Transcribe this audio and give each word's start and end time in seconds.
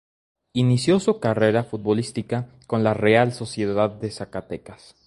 Inició 0.53 0.99
su 0.99 1.19
carrera 1.19 1.63
futbolística 1.63 2.49
con 2.65 2.83
la 2.83 2.95
Real 2.95 3.33
Sociedad 3.33 3.91
de 3.91 4.09
Zacatecas. 4.09 4.95